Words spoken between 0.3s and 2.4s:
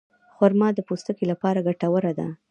خرما د پوستکي لپاره ګټوره ده.